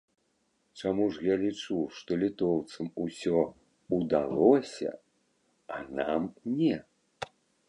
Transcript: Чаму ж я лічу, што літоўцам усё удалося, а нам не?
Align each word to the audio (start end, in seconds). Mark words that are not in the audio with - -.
Чаму 0.79 1.03
ж 1.17 1.25
я 1.25 1.35
лічу, 1.41 1.77
што 1.97 2.17
літоўцам 2.23 2.89
усё 3.05 3.43
удалося, 3.99 4.89
а 5.77 5.85
нам 6.01 6.21
не? 6.57 6.73